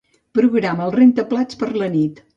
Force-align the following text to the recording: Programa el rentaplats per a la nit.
Programa 0.37 0.87
el 0.89 0.95
rentaplats 0.97 1.61
per 1.63 1.71
a 1.73 1.77
la 1.83 1.95
nit. 1.99 2.25